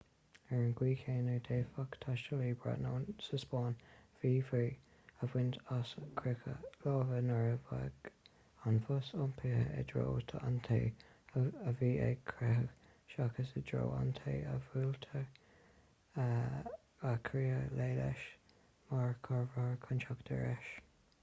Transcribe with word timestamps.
ar 0.41 0.55
an 0.59 0.69
gcaoi 0.77 0.93
chéanna 0.99 1.33
d'fhéadfadh 1.47 1.95
taistealaí 2.03 2.53
briotanach 2.61 3.19
sa 3.25 3.37
spáinn 3.41 3.75
míbhrí 4.21 4.69
a 5.25 5.27
bhaint 5.33 5.57
as 5.75 5.91
croitheadh 6.21 6.63
láimhe 6.87 7.19
nuair 7.25 7.51
a 7.51 7.59
bheadh 7.67 8.09
an 8.71 8.79
bos 8.87 9.09
iompaithe 9.19 9.67
i 9.81 9.83
dtreo 9.91 10.15
an 10.47 10.57
té 10.69 10.79
a 11.71 11.73
bhí 11.83 11.89
ag 12.07 12.23
croitheadh 12.31 12.73
seachas 13.11 13.51
i 13.61 13.63
dtreo 13.67 13.83
an 13.99 14.11
té 14.21 14.33
a 14.53 14.55
bhfuiltear 14.63 15.29
ag 16.23 17.21
croitheadh 17.31 17.77
léi/leis 17.83 18.25
mar 18.95 19.15
chomhartha 19.29 19.69
chun 19.85 20.03
teacht 20.07 20.33
ar 20.39 20.47
ais 20.55 20.73